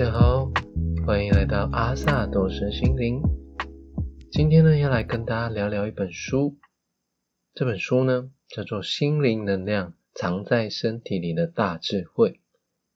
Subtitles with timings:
[0.00, 0.50] 大家好，
[1.06, 3.20] 欢迎来到阿萨斗神心灵。
[4.32, 6.56] 今天呢，要来跟大家聊聊一本书。
[7.52, 12.30] 这本书呢，叫做《心灵能量藏在身体里的大智慧》。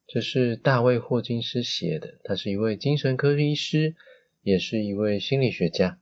[0.07, 3.95] 这是大卫霍金斯写的，他是一位精神科医师，
[4.41, 6.01] 也是一位心理学家。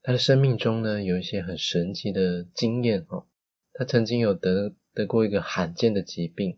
[0.00, 3.26] 他的生命中呢，有一些很神奇的经验哦。
[3.74, 6.56] 他曾经有得得过一个罕见的疾病，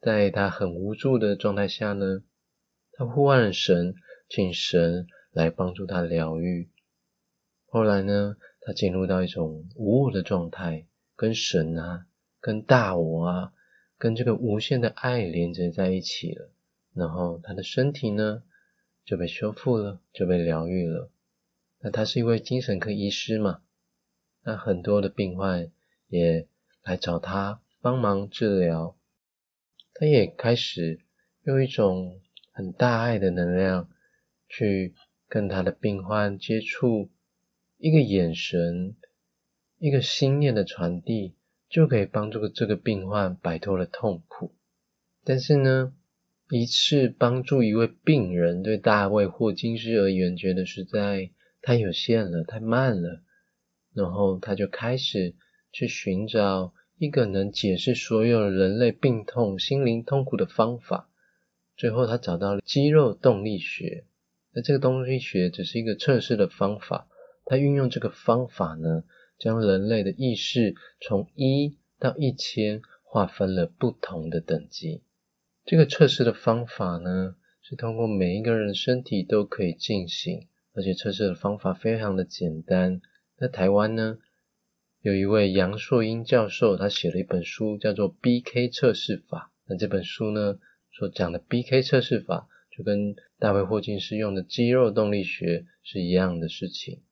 [0.00, 2.22] 在他很无助的状态下呢，
[2.96, 3.94] 他呼唤了神，
[4.28, 6.70] 请神来帮助他疗愈。
[7.66, 12.06] 后来呢，他进入到一种无我的状态，跟神啊，
[12.40, 13.52] 跟大我啊。
[13.98, 16.50] 跟这个无限的爱连接在一起了，
[16.92, 18.42] 然后他的身体呢
[19.06, 21.10] 就被修复了，就被疗愈了。
[21.80, 23.62] 那他是一位精神科医师嘛？
[24.44, 25.72] 那很多的病患
[26.08, 26.46] 也
[26.82, 28.98] 来找他帮忙治疗，
[29.94, 31.00] 他也开始
[31.44, 32.20] 用一种
[32.56, 33.88] 很大爱的能量
[34.48, 34.94] 去
[35.28, 37.10] 跟他的病患接触，
[37.76, 38.96] 一个眼神，
[39.78, 41.36] 一个心念的传递。
[41.68, 44.54] 就可以帮助这个病患摆脱了痛苦。
[45.24, 45.92] 但是呢，
[46.48, 53.20] 一次帮助一位病人，对大卫霍金斯而言，觉得实在太有限了，太慢了。
[53.92, 55.34] 然后他就开始
[55.72, 61.10] 去寻找一个能解释所有人类病痛、心灵痛苦的方法。
[61.76, 64.04] 最后，他找到了肌肉动力学。
[64.52, 67.08] 那这个动力学只是一个测试的方法。
[67.44, 69.04] 他运用这个方法呢？
[69.38, 75.02] 将人类的意识从一到一千划分了不同的等级。
[75.66, 83.02] 这个测试的方法呢，是通过每一个人身体都可以进行，而且测试的方法非常的简单。
[83.36, 84.16] 在台湾呢，
[85.02, 89.52] 有一位杨硕英教授，他写了一本书，叫做《BK 测试法》。
[89.68, 90.58] 那这本书呢，
[90.98, 97.02] 所讲的 BK 测试法，就跟大卫霍金斯用的肌肉动力学是一样的事情。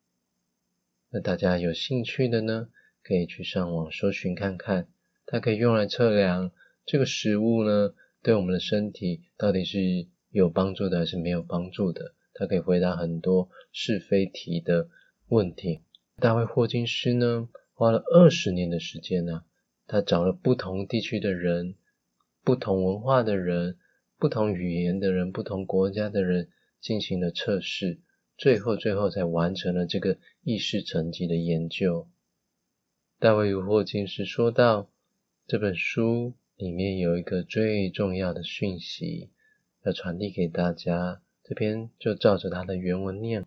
[1.10, 2.68] 那大家有兴趣的呢，
[3.02, 4.88] 可以去上网搜寻看看，
[5.26, 6.50] 它可以用来测量
[6.86, 12.14] 这个食物呢，对我们的身体到底是有帮助的还是没有帮助的。
[12.32, 14.88] 它可以回答很多是非题的
[15.28, 15.82] 问题。
[16.16, 19.44] 大卫霍金斯呢，花了二十年的时间呢，
[19.86, 21.74] 他找了不同地区的人、
[22.44, 23.78] 不同文化的人、
[24.18, 26.48] 不同语言的人、不同国家的人
[26.80, 27.98] 进行了测试。
[28.36, 32.06] 最后，最后才完成了这个意识层级的研究。
[33.18, 34.90] 大卫·霍金斯说到，
[35.46, 39.30] 这本书里面有一个最重要的讯息
[39.84, 41.22] 要传递给大家。
[41.44, 43.44] 这篇就照着他的原文念：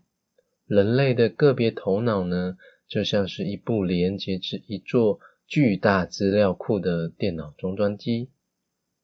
[0.65, 2.57] 人类的个别头脑呢，
[2.87, 8.29] 就像是一部连接至一座巨大资料库的电脑终端机。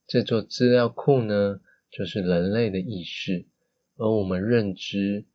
[0.08, 3.46] 这座资料库呢，就是人类的意识，
[3.98, 5.26] 而我们认知。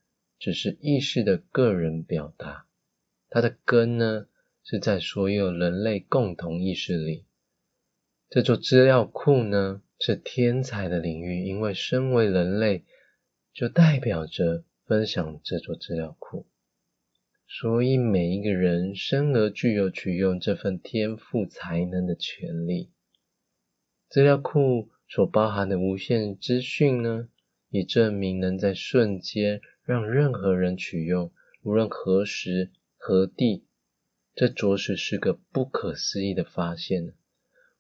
[0.41, 2.69] 只是意识的个人表达，
[3.29, 4.29] 它的根呢
[4.63, 7.25] 是在所有人类共同意识里。
[8.31, 12.85] 这座资料库呢是天才的领域，因为身为人类，
[13.53, 16.47] 就代表着分享这座资料库。
[17.49, 22.93] 所以每一个人生而具有取用这份天赋才能的权利。
[24.09, 27.29] 资料库所包含的无限资讯呢，
[27.71, 29.61] 也证明能在瞬间。
[29.85, 31.33] 让任何人取用，
[31.63, 33.65] 无论何时何地，
[34.35, 37.15] 这着实是个不可思议的发现。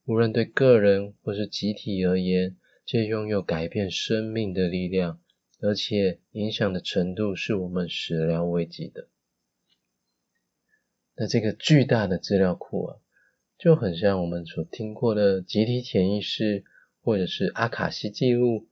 [0.06, 2.56] 无论对个人或是集体而言，
[2.86, 5.20] 这拥有改变生命的力量，
[5.60, 9.08] 而且影响的程度是我们始料未及的。
[11.14, 12.96] 那这个巨大的资料库啊，
[13.58, 16.64] 就很像我们所听过的集体潜意识，
[17.02, 18.68] 或者是阿卡西记录。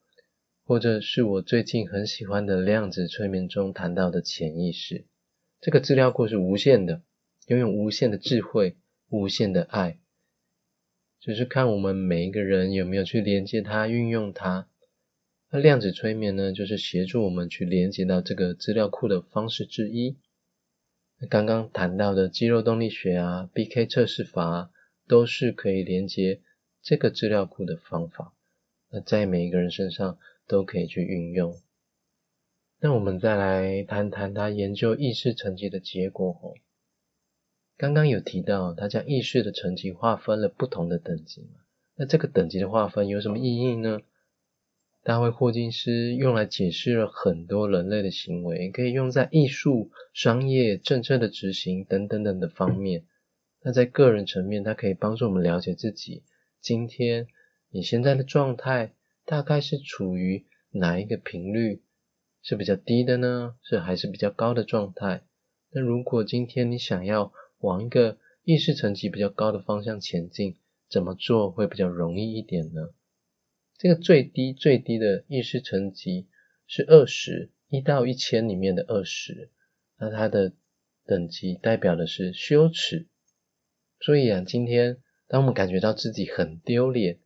[0.69, 5.07] 或者是我最近很喜欢的量子催眠中谈到的潜意识，
[5.61, 7.03] 这个资料库是无限的，
[7.47, 8.77] 拥有无限的智慧、
[9.09, 10.01] 无限的爱，
[11.21, 14.67] 只是看我们每一个人有没有去连接它、运用它。
[15.53, 20.17] 那量子催眠呢，就是协助我们去连接到这个资料库的方式之一。
[21.31, 24.73] 刚刚谈到的肌肉动力学啊、BK 测试法，
[25.07, 26.41] 都是可以连接
[26.83, 28.35] 这个资料库的方法。
[28.91, 30.19] 那在每一个人身上。
[30.49, 31.57] 都可以去运用。
[32.79, 36.55] 那我们再来谈谈他研究意识层级的结果。
[37.77, 41.51] 刚刚有提到，他将意识的层级划分了不同的等级？
[41.97, 44.03] 那这个等级的划分有什么意义呢？
[45.03, 53.05] 大卫霍金斯用来解释了很多人类的行为，可以用在艺术、商业、政策的执行等等等的方面。
[53.67, 56.23] 那在个人层面，它可以帮助我们了解自己
[56.61, 57.27] 今天
[57.69, 58.93] 你现在的状态。
[59.25, 61.83] 大概是处于哪一个频率
[62.43, 63.57] 是比较低的呢？
[63.65, 65.25] 是还是比较高的状态？
[65.73, 70.59] 那如果今天你想要往一个意识层级比较高的方向前进，
[70.89, 72.91] 怎么做会比较容易一点呢？
[73.77, 76.29] 这个最低最低的意识层级
[76.69, 79.51] 是二十一到一千里面的二十，
[79.99, 80.53] 那它的
[81.05, 83.09] 等级代表的是羞耻。
[84.01, 87.19] 所以啊，今天当我们感觉到自己很丢脸，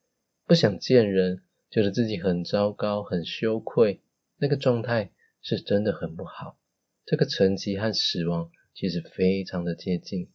[0.47, 4.01] 不想见人，觉得自己很糟糕、很羞愧，
[4.39, 5.11] 那个状态
[5.43, 6.57] 是真的很不好。
[7.05, 10.29] 这个层级和死亡其实非常的接近。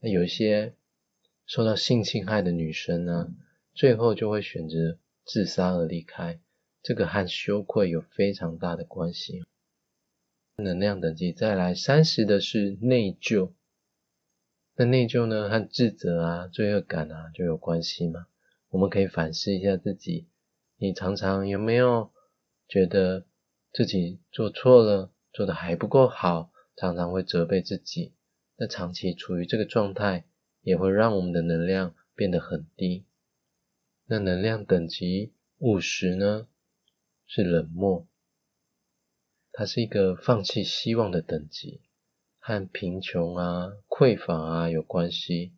[0.00, 0.74] 那有一些
[1.46, 3.34] 受到性侵害的女生呢，
[3.74, 6.38] 最后就会选择自杀而离开。
[6.82, 9.42] 这个和羞愧有非常大的关系。
[10.56, 13.52] 能量等级再来三十的是内疚。
[14.80, 18.28] 那内疚呢和自责啊、罪恶感啊就有关系嘛？
[18.68, 20.28] 我们可以反思一下自己，
[20.76, 22.12] 你常常有没有
[22.68, 23.26] 觉得
[23.72, 25.10] 自己做错了？
[25.32, 28.14] 做的还不够好，常常会责备自己。
[28.56, 30.26] 那长期处于这个状态，
[30.62, 33.04] 也会让我们的能量变得很低。
[34.06, 36.46] 那能量等级五十呢，
[37.26, 38.06] 是冷漠，
[39.50, 41.80] 它是一个放弃希望的等级，
[42.48, 45.52] 和贫穷啊、匮乏啊有关系，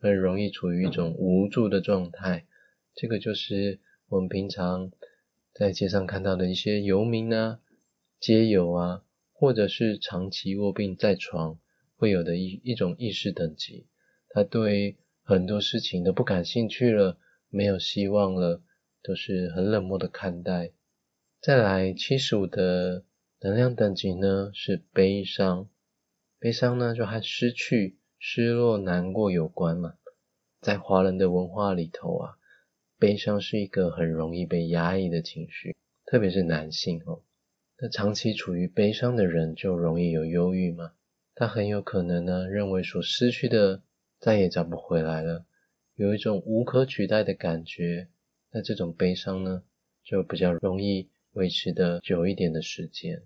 [0.00, 2.44] 很容易处于一种无助的状态。
[2.96, 3.78] 这个就是
[4.08, 4.90] 我们平常
[5.54, 7.60] 在街上看到的一些游民啊。
[8.18, 11.60] 街友啊，或者是长期卧病在床
[11.96, 13.86] 会有的一一种意识等级，
[14.30, 17.16] 他对很多事情都不感兴趣了，
[17.48, 18.60] 没有希望了，
[19.04, 20.72] 都是很冷漠的看待。
[21.40, 23.04] 再来七十五的
[23.40, 25.68] 能量等级呢是悲伤，
[26.40, 29.94] 悲伤呢就和失去、失落、难过有关嘛。
[30.60, 32.38] 在华人的文化里头啊，
[32.98, 35.76] 悲伤是一个很容易被压抑的情绪，
[36.06, 37.22] 特别是男性哦。
[37.80, 40.92] 那长期处于悲伤的人就容易有忧郁吗？
[41.34, 43.82] 他很有可能呢，认为所失去的
[44.20, 45.44] 再也找不回来了，
[45.94, 48.08] 有一种无可取代的感觉。
[48.50, 49.62] 那这种悲伤呢，
[50.04, 53.22] 就比较容易维持的久一点的时间。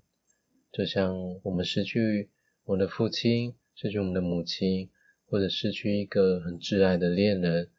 [0.71, 2.31] 就像我们失去
[2.65, 4.91] 我的父亲，失去我们的母亲，
[5.27, 7.71] 或者失去一个很挚爱的恋人，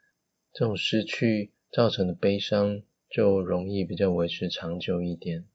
[0.52, 5.46] 这种失去造成的悲伤就容易比较维持长久一点。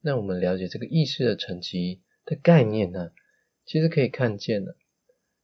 [0.00, 3.10] 那我们了解这个意识的层级的概念呢，
[3.64, 4.76] 其实可以看见了。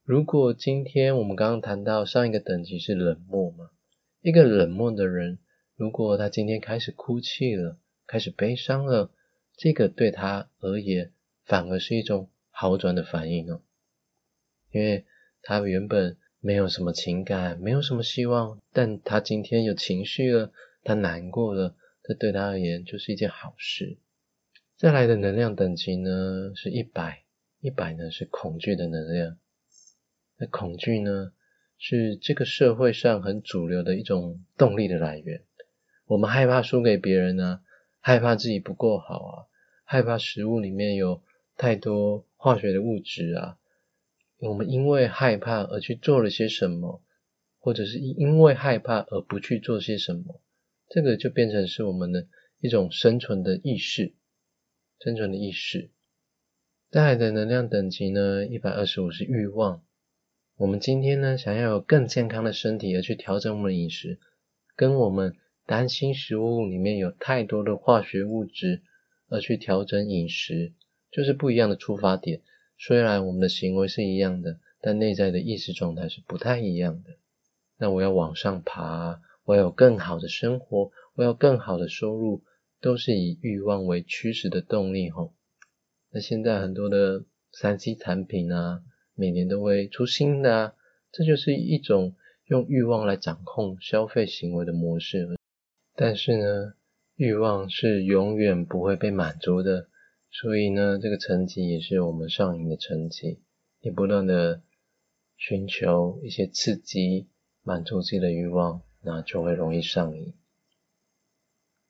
[0.05, 3.71] 如果今天我们刚刚谈到上一个等级是冷漠嘛，
[4.23, 5.39] 一个冷漠的人，
[5.75, 9.11] 如果他今天开始哭泣了，开始悲伤了，
[9.57, 11.13] 这个对他而言
[11.45, 13.61] 反而是一种好转的反应哦，
[14.73, 15.05] 因为
[15.43, 20.53] 他原本没有什么情感，没有什么希望，但他今天有情绪了，
[20.83, 23.99] 他难过了，这对他而言就是一件好事。
[24.77, 27.23] 再来的能量等级呢是一百，
[27.61, 29.39] 一百呢是恐惧的能量。
[30.37, 31.31] 那恐惧呢
[31.79, 35.45] 是这个社会上很主流的一种动力的来源。
[36.07, 37.61] 我们害怕输给别人呢，
[38.01, 39.47] 害怕自己不够好啊，
[39.85, 41.23] 害怕食物里面有
[41.57, 43.59] 太多化学的物质啊。
[44.39, 47.03] 我们因为害怕而去做了些什么，
[47.59, 50.41] 或者是因为害怕而不去做些什么，
[50.89, 52.27] 这个就变成是我们的
[52.61, 54.15] 一种生存的意识。
[55.01, 55.91] 生存的意识，
[56.91, 58.45] 带来的能量等级呢？
[58.47, 59.83] 一百二十五是欲望。
[60.57, 64.19] 我们今天呢，想要有更健康的身体而去调整我们的饮食，
[64.75, 68.83] 跟我们担心食物里面有太多的化学物质
[69.29, 70.73] 而去调整饮食，
[71.11, 72.41] 就是不一样的出发点。
[72.77, 77.17] 虽然我们的行为是一样的，但内在的意识状态是不太一样的。
[77.79, 82.43] 那我要往上爬，我要有更好的生活，我要更好的收入。
[82.81, 85.35] 都是以欲望为驱使的动力吼。
[86.13, 88.83] 那现在很多的三 C 产品啊，
[89.17, 90.75] 每年都会出新的啊，
[91.11, 95.29] 这就是一种用欲望来掌控消费行为的模式。
[95.97, 96.75] 但是呢，
[97.17, 99.89] 欲望是永远不会被满足的，
[100.31, 103.41] 所以呢，这个层级也是我们上瘾的层级。
[103.81, 104.63] 你不断的
[105.37, 107.29] 寻求一些刺激，
[107.63, 110.35] 满足自己的欲望，那就会容易上瘾。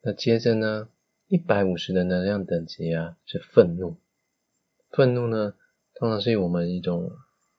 [0.02, 0.88] 那接着呢，
[1.26, 3.97] 一百五十的能量等级啊是愤怒。
[4.90, 5.54] 愤怒呢，
[5.95, 7.11] 通常是我们一种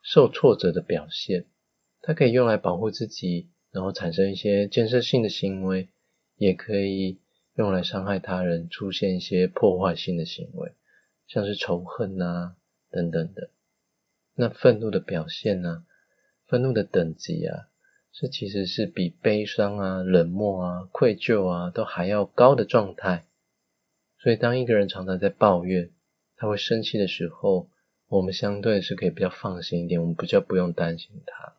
[0.01, 1.45] 受挫折的表现，
[2.01, 5.89] 它可以用来保护自己，然后产生一些建设性的行为，
[6.37, 7.19] 也可以
[7.59, 10.71] 用来伤害他人，出现一些破坏性的行为，
[11.27, 12.55] 像是仇恨啊
[12.89, 13.49] 等等的。
[14.33, 15.83] 那愤怒的表现呢，
[16.47, 17.67] 愤怒的等级啊。
[18.13, 23.25] 这其实是比悲伤啊、冷漠啊、愧疚啊都还要高的状态。
[24.19, 25.91] 所以当一个人常常在抱怨，
[26.37, 27.69] 他会生气的时候，
[28.07, 31.55] 我们相对是可以比较放心一点，我们比较不用担心他。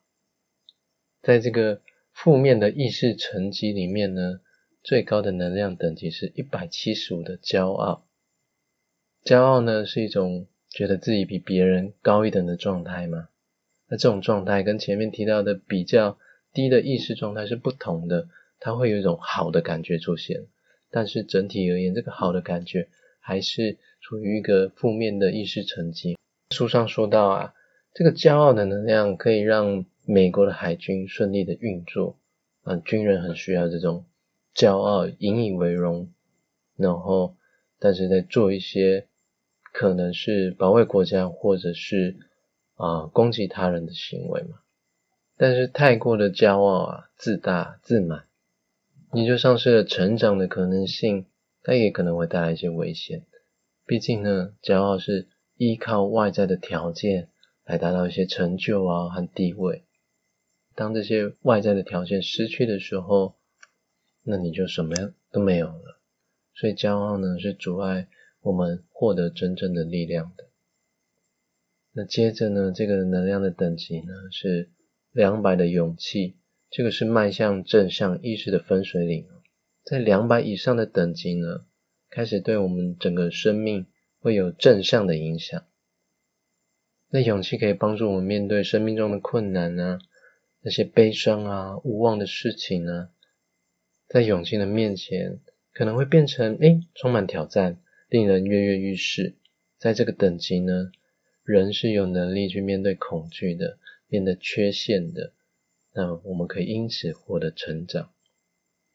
[1.21, 4.41] 在这个负面的意识层级里面呢，
[4.83, 8.07] 最高的能量等级是一百七十五的骄傲。
[9.25, 13.29] 骄傲呢是一种觉得自己比别人高一等的状态嘛？
[13.89, 16.17] 那这种状态跟前面提到的比较
[16.53, 20.47] 低的意识状态是不同的，它会有一种好的感觉出现，
[20.91, 22.89] 但是整体而言，这个好的感觉
[23.21, 26.17] 还是处于一个负面的意识层级。
[26.55, 27.55] 书上说到啊，
[27.93, 32.19] 这个骄傲的能量可以让美国的海军顺利的运作，
[32.63, 34.07] 啊，军人很需要这种
[34.55, 36.13] 骄傲、引以为荣，
[36.77, 37.37] 然后
[37.79, 39.09] 但是在做一些
[39.73, 42.17] 可能是保卫国家或者是
[42.75, 44.61] 啊攻击他人的行为嘛。
[45.37, 48.25] 但是太过的骄傲啊、自大、自满，
[49.13, 51.27] 你就丧失了成长的可能性，
[51.63, 53.25] 它也可能会带来一些危险。
[53.87, 55.29] 毕竟呢，骄傲是。
[55.63, 57.29] 依靠外在的条件
[57.67, 59.85] 来达到一些成就啊和地位，
[60.75, 63.35] 当这些外在的条件失去的时候，
[64.31, 64.95] 那你就什么
[65.31, 66.01] 都没有了。
[66.55, 68.09] 所以骄傲呢是阻碍
[68.41, 70.45] 我们获得真正的力量的。
[71.93, 74.71] 那接着呢，这个能量的等级呢是
[75.13, 76.37] 两百的勇气，
[76.71, 79.27] 这个是迈向正向意识的分水岭
[79.85, 81.67] 在两百以上的等级呢，
[82.09, 83.87] 开始对我们整个生命。
[84.23, 85.65] 会有正向的影响。
[87.09, 89.99] 那勇气可以帮助我们面对生命中的困难啊，
[90.61, 93.09] 那些悲伤啊、无望的事情啊，
[94.11, 95.39] 在勇气的面前，
[95.73, 99.37] 可能会变成诶充满挑战，令人跃跃欲试。
[99.79, 100.91] 在这个等级呢，
[101.45, 105.33] 人是有能力去面对恐惧的，面对缺陷的。
[105.95, 108.11] 那我们可以因此获得成长。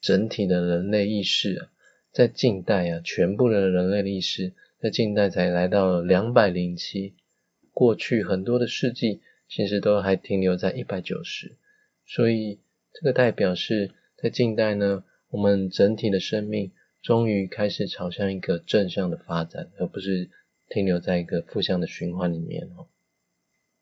[0.02, 1.72] 整体的人类意识啊，
[2.12, 4.52] 在近代啊，全部的人类意识。
[4.82, 7.16] 在近代才来到了两百零七，
[7.72, 11.56] 过去很多的世纪其实都还停留在一百九十，
[12.06, 12.60] 所以
[12.94, 13.92] 这个代表是
[14.26, 16.72] 在近代呢，我们整体的生命
[17.04, 20.32] 终于开始朝向一个正向的发展，而不是
[20.68, 22.88] 停留在一个负向的循环里面哦。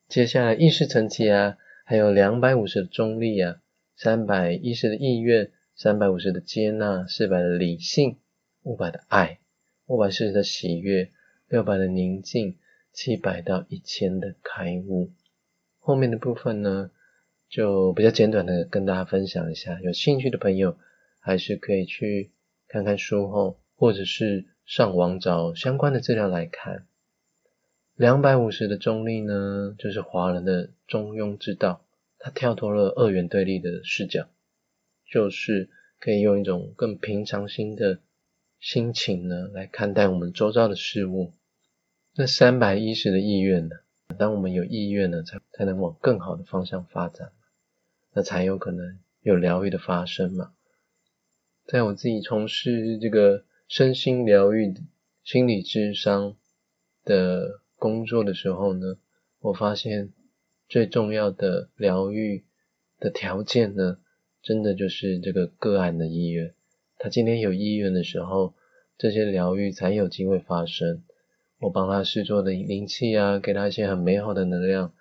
[0.10, 3.62] 接下来意识层级啊，还有两百五十的中立啊，
[3.96, 8.18] 三百一十的意愿，三百五十的接纳，四百的理性，
[8.64, 9.40] 五百的爱。
[9.86, 11.10] 五百四十的喜悦，
[11.48, 12.58] 六百的宁静，
[12.92, 15.14] 七百到一千的开悟。
[15.80, 16.92] 后面的部分呢，
[17.54, 19.80] 就比较简短的跟大家分享一下。
[19.82, 20.76] 有兴趣的朋友，
[21.20, 22.32] 还是可以去
[22.68, 26.88] 看看书后，或者是上网找相关的资料来看。
[27.94, 31.86] 两百五十的中立呢，就是华人的中庸之道，
[32.18, 34.28] 它跳脱了二元对立的视角，
[35.06, 35.70] 就是
[36.00, 38.00] 可以用一种更平常心的。
[38.60, 41.34] 心情呢，来看待我们周遭的事物。
[42.16, 43.76] 那三百一十的意愿呢？
[44.18, 47.34] 当我们有意愿呢，才才能往更好的方向发展，
[48.14, 50.54] 那才有可能有疗愈的发生嘛。
[51.66, 54.74] 在我自己从事这个身心疗愈、
[55.24, 56.36] 心理智商
[57.04, 58.98] 的工作的时候呢，
[59.40, 60.12] 我发现
[60.68, 62.44] 最重要的疗愈
[63.00, 63.98] 的条件呢，
[64.42, 66.54] 真的就是这个个案的意愿。
[66.98, 68.54] 他今天有意愿的时候，
[68.98, 71.04] 这些疗愈才有机会发生。
[71.60, 74.94] 我帮他试做的灵气啊，给他一些很美好的能量。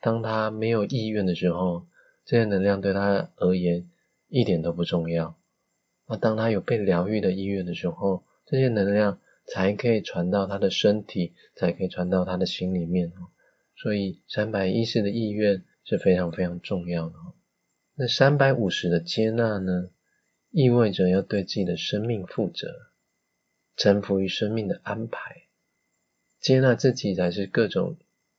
[0.00, 1.86] 当他没有意愿的时候，
[2.24, 3.90] 这些能量对他而言
[4.28, 5.38] 一点都不重要。
[6.06, 13.28] 那当他有被疗愈的意愿的时候，这些能量才可以传到他的身体，才可以传到他的心里面哦。
[13.76, 17.16] 所以三百一十的意愿是非常非常重要的。
[17.96, 19.90] 那三百五十的接纳呢？
[20.50, 22.68] 意味着要对自己的生命负责，
[23.76, 25.48] 臣服于生命的安排，
[26.38, 27.96] 接纳自己才是各种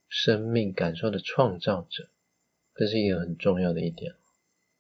[0.07, 2.07] 生命感受的创造者，
[2.75, 4.13] 这是一个很重要的一点。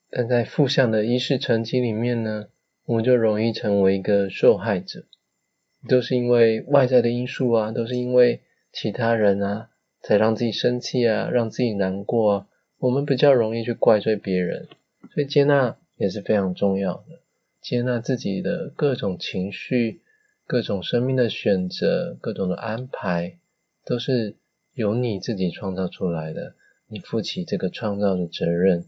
[0.09, 2.47] 但在负向的意识层级里面呢，
[2.85, 5.05] 我们就容易成为一个受害者，
[5.89, 9.69] 都是因为外在的因素啊，都是因为其他人啊，
[10.01, 12.47] 才让自己生气啊，让自己难过啊，
[12.79, 14.67] 我们比较容易去怪罪别人，
[15.13, 17.19] 所以接纳也是非常重要的。
[17.61, 20.01] 接纳自己的各种情绪、
[20.45, 23.37] 各种生命的选择、各种的安排，
[23.83, 24.35] 都是
[24.73, 26.53] 由你自己创造出来的。
[26.95, 28.85] 你负起这个创造的责任，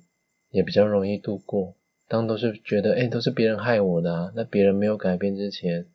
[0.49, 1.75] 也比较容易度过。
[2.07, 5.87] 当都是觉得，哎，都是别人害我的啊，那别人没有改变之前，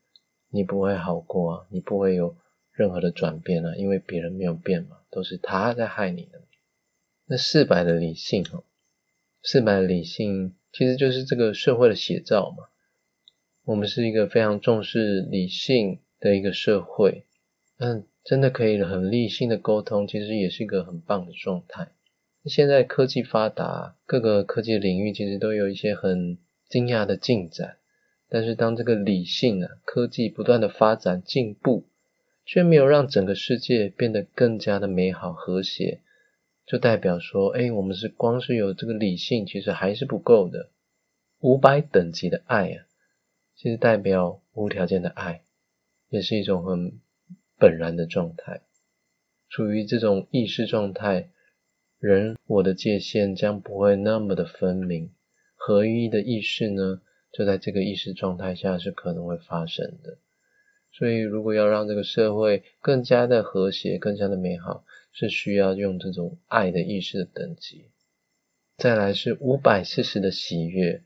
[0.50, 2.36] 你不会好过啊，你不会有
[2.70, 6.42] 任何的转变啊，因为别人没有变嘛，都是他在害你的。
[7.24, 8.62] 那四百的理性哦，
[9.42, 12.66] 四百的理性其实就是这个社会的写照嘛。
[13.64, 17.24] 我们是一个非常重视理性的一个社会，
[17.78, 21.88] 嗯，真的可以很理性的沟通，其实也是一个很棒的状态。
[22.44, 27.76] 现在科技发达，各个科技领域其实都有一些很惊讶的进展。
[28.28, 31.86] 但是当这个理性啊，科技不断的发展进步，
[32.44, 36.00] 却没有让整个世界变得更加的美好和谐，
[36.66, 40.70] 就代表说，哎，我们是光是有这个理性，其实还是不够的。
[41.38, 42.86] 五百等级的爱啊，
[43.54, 45.42] 其实代表无条件的爱，
[46.08, 46.98] 也是一种很
[47.56, 48.62] 本然的状态。
[49.48, 51.28] 处于这种意识状态。
[52.02, 55.12] 人我的界限将不会那么的分明，
[55.54, 57.00] 合一的意识呢，
[57.32, 60.18] 就在这个意识状态下是可能会发生的。
[60.90, 67.84] 所以，如果要让这个社会更加的和谐、更加的美好，是需要用这种爱的意识的等级。
[68.76, 71.04] 再来是五百四十的喜悦，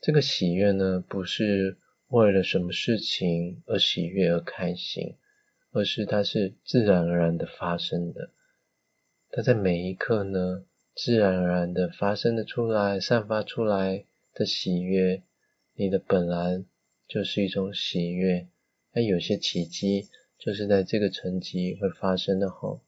[0.00, 1.76] 这个喜悦呢，不是
[2.08, 5.16] 为了什么事情而喜悦而开心，
[5.72, 8.30] 而是它是自然而然的发生的。
[9.36, 10.64] 它在每一刻呢，
[10.94, 15.24] 自然而然的发生的出来，散发出来的喜悦，
[15.74, 16.62] 你的本来
[17.08, 18.46] 就是一种喜悦。
[18.92, 20.06] 那有些奇迹
[20.38, 22.82] 就是在这个层级会发生的吼。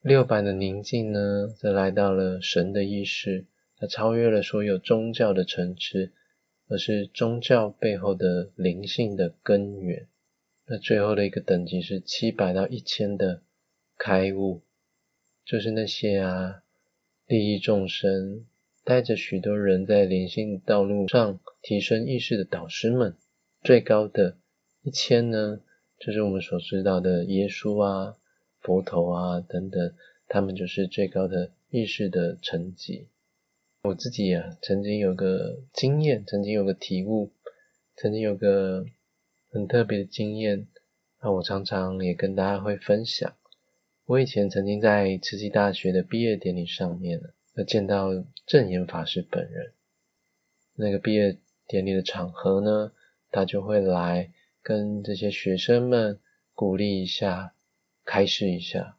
[0.00, 6.12] 六百的宁静呢，则来到了神的意识，它超越了所有宗教的层次，
[6.68, 10.06] 而是宗教背后的灵性的根源。
[10.66, 13.42] 那最后的一个等级是七百到一千的
[13.98, 14.62] 开悟。
[15.44, 16.62] 就是那些啊，
[17.26, 18.44] 利益众生，
[18.84, 23.16] 带着许多人在灵性道路上提升意识的导师们，
[23.62, 24.36] 最高的
[24.82, 25.60] 一千呢，
[25.98, 28.16] 就是我们所知道的耶稣啊、
[28.60, 29.94] 佛陀啊等等，
[30.28, 33.08] 他们就是最高的意识的层级。
[33.82, 37.32] 我自己啊，曾经有个经验，曾经有个体悟，
[37.96, 38.84] 曾经有个
[39.50, 40.66] 很特别的经验，
[41.22, 43.34] 那我常常也跟大家会分享。
[44.10, 48.08] 我以前曾经在慈济大学的毕业典礼上面呢，见到
[48.44, 49.72] 正言法师本人。
[50.74, 52.90] 那个毕业典礼的场合呢，
[53.30, 56.18] 他就会来跟这些学生们
[56.54, 57.54] 鼓励一下，
[58.04, 58.98] 开示一下。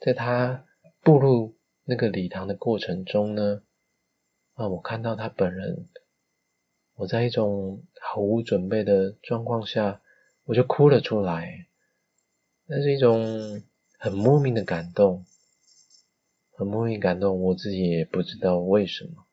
[0.00, 0.66] 在他
[1.00, 3.62] 步入那个礼堂的过程中呢，
[4.52, 5.88] 啊，我看到他本人，
[6.96, 10.02] 我在一种毫无准备的状况下，
[10.44, 11.68] 我就哭了出来。
[12.66, 13.62] 那是一种。
[13.98, 15.24] 很莫名的感动，
[16.52, 19.26] 很莫名感动，我自己也不知道为什么。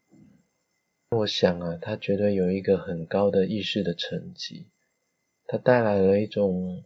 [1.12, 4.68] 我想啊，他绝对有一个很高的意识的层级，
[5.46, 6.84] 他带来了一种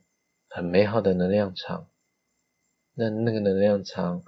[0.49, 1.87] 很美好的能量场。
[2.93, 4.23] 那那个能量场，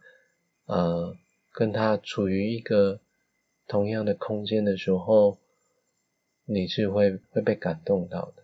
[0.66, 1.18] 呃，
[1.52, 3.02] 跟他处于一个
[3.68, 5.40] 同样的空间的时候，
[6.46, 8.44] 你是会会被感动到的。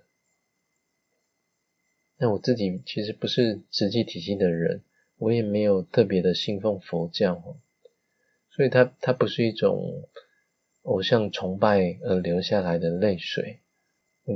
[2.17, 4.81] 那我自己其实不是实际体系的人。
[5.17, 7.55] 我也没有特别的信奉佛教，
[8.49, 10.07] 所以它它不是一种
[10.83, 13.59] 偶像崇拜而流下来的泪水，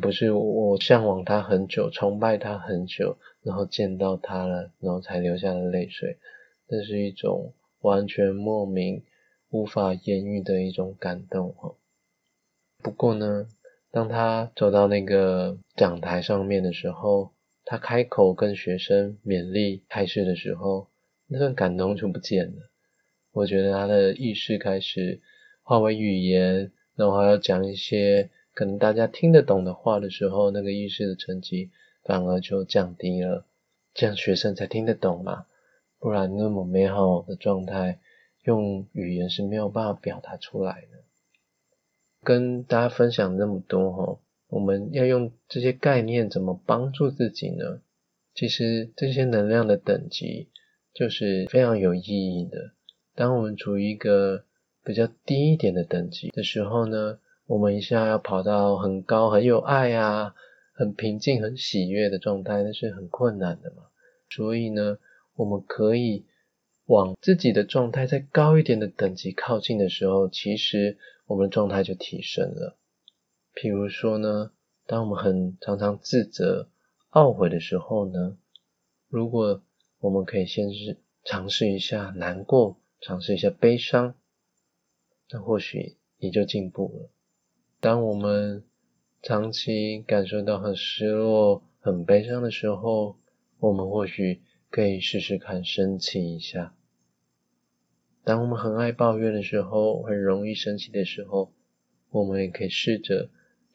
[0.01, 6.17] 不是我向往他很久，崇拜他很久，然后见到他了，然后才流下的泪水，
[6.67, 9.03] 这是一种完全莫名、
[9.49, 11.75] 无法言喻的一种感动哈。
[12.81, 13.47] 不过呢，
[13.91, 17.31] 当他走到那个讲台上面的时候，
[17.69, 20.87] 他开口跟学生勉励开示的时候，
[21.27, 22.71] 那份感动就不见了。
[23.31, 25.21] 我觉得他的意识开始
[25.61, 31.69] 化为语言，然后要讲一些可能大家听得懂的话的时候，那个意识的层级
[32.03, 33.45] 反而就降低了，
[33.93, 35.45] 这样学生才听得懂嘛。
[35.99, 37.99] 不然那么美好的状态，
[38.45, 41.03] 用语言是没有办法表达出来的。
[42.23, 44.19] 跟大家分享那么多哈。
[44.49, 47.81] 我们要用这些概念怎么帮助自己呢？
[48.33, 50.49] 其实这些能量的等级
[50.93, 52.71] 就是非常有意义的。
[53.13, 54.45] 当我们处于一个
[54.83, 60.33] 比较低一点的等级的时候呢，我们一下要跑到很高、很有爱啊、
[60.73, 63.83] 很平静、很喜悦的状态，那是很困难的嘛。
[64.29, 64.97] 所以呢，
[65.35, 66.25] 我们可以
[66.85, 72.78] 往自己的状态再高一点的等级靠近的时候，其实我们的状态就提升了。
[73.55, 74.51] 譬如说呢，
[74.85, 76.69] 当我们很常常自责、
[77.11, 78.37] 懊悔的时候呢，
[79.09, 79.61] 如果
[79.99, 84.15] 我们可以先是尝试一下难过，尝试一下悲伤，
[85.29, 87.09] 那或许你就进步了。
[87.81, 88.63] 当我们
[89.21, 93.17] 长期感受到很失落、很悲伤的时候，
[93.59, 96.73] 我们或许可以试试看生气一下。
[98.23, 101.51] 当我们很爱抱怨的时候，很容易生气的时候，
[102.09, 103.29] 我们也可以试着。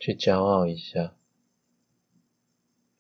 [0.04, 1.14] 去骄傲一下，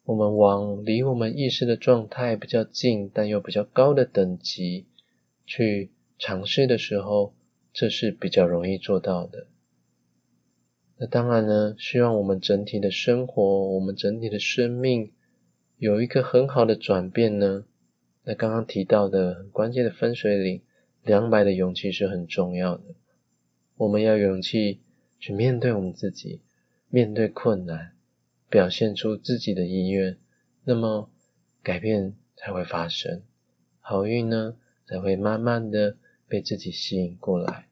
[0.04, 4.86] 我们往离我们意识的状态比较近，但又比较高的等级
[5.44, 7.34] 去尝试的时候，
[7.74, 9.48] 这是比较容易做到的。
[10.96, 13.42] 那当然呢，希望我们整体的生活，
[13.74, 15.12] 我们整体的生命
[15.76, 17.66] 有一个很好的转变呢。
[18.22, 20.62] 那刚刚提到的很关键的分水岭，
[21.02, 22.94] 两百的勇气是很重要的。
[23.76, 24.80] 我们要勇气
[25.18, 26.40] 去面对我们自己，
[26.94, 27.90] 面对困难，
[28.48, 30.16] 表现出自己的意愿，
[30.62, 31.10] 那么
[31.60, 33.22] 改变才会发生，
[33.80, 34.54] 好运呢
[34.86, 35.96] 才会慢慢的
[36.28, 37.66] 被自己吸引过来。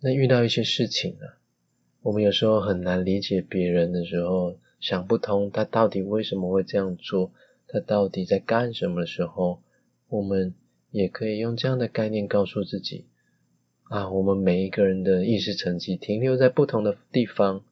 [0.00, 1.28] 那遇到一些事情呢？
[2.02, 7.32] 我们有时候很难理解别人的时候，想不通他到底为什么会这样做，
[7.68, 9.62] 他到底在干什么的时候，
[10.08, 10.52] 我们
[10.90, 13.06] 也可以用这样的概念告诉自己：
[13.88, 17.62] 啊，我们每一个人的意识层级停留在不同的地方，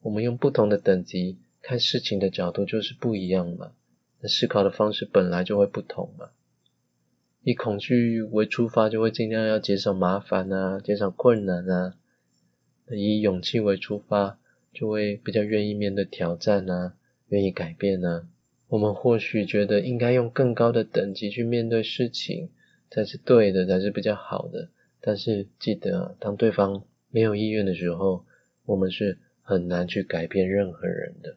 [0.00, 3.72] 我们用不同的等级看事情的角度就是不一样嘛，
[4.20, 6.30] 那思考的方式本来就会不同嘛。
[7.42, 11.94] 以恐惧为出发，就会尽量要减少麻烦啊，减少困难啊。
[12.90, 14.38] 以勇气为出发，
[14.72, 16.94] 就会比较愿意面对挑战啊，
[17.28, 18.26] 愿意改变啊。
[18.68, 22.48] 我们或许觉得应该用更高的等级去面对事情
[22.90, 24.70] 才是对的，才是比较好的。
[25.02, 28.24] 但是记得，当对方没有意愿的时候，
[28.64, 31.36] 我们是很难去改变任何人的。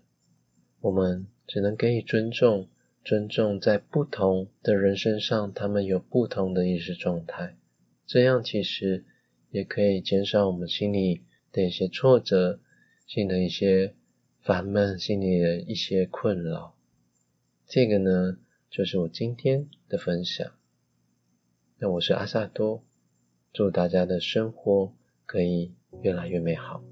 [0.79, 2.69] 我们只能给予尊重，
[3.03, 7.57] 尊重在不同的人身上，他们有不同的意识状态。
[8.07, 9.03] 这样其实
[9.51, 11.23] 也可以减少我们心里。
[11.55, 12.59] 的一些挫折，
[13.07, 13.93] 心的一些
[14.41, 16.75] 烦闷，心里的一些困扰，
[17.65, 18.37] 这个呢，
[18.69, 20.51] 就是我今天的分享。
[21.77, 22.83] 那我是阿萨多，
[23.55, 24.91] 祝大家的生活
[25.25, 26.83] 可以越来越美好。